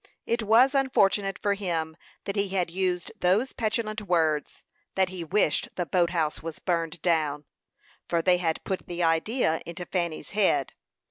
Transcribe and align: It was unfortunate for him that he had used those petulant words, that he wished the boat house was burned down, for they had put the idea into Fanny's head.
It 0.25 0.41
was 0.41 0.73
unfortunate 0.73 1.37
for 1.37 1.53
him 1.53 1.95
that 2.25 2.35
he 2.35 2.49
had 2.49 2.71
used 2.71 3.11
those 3.19 3.53
petulant 3.53 4.01
words, 4.01 4.63
that 4.95 5.09
he 5.09 5.23
wished 5.23 5.69
the 5.75 5.85
boat 5.85 6.09
house 6.09 6.41
was 6.41 6.57
burned 6.57 6.99
down, 7.03 7.45
for 8.09 8.23
they 8.23 8.37
had 8.37 8.63
put 8.63 8.87
the 8.87 9.03
idea 9.03 9.61
into 9.63 9.85
Fanny's 9.85 10.31
head. 10.31 10.73